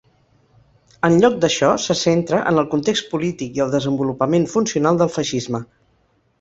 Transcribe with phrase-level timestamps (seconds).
[1.09, 5.65] En lloc d'això, se centra en el context polític i el desenvolupament funcional del feixisme.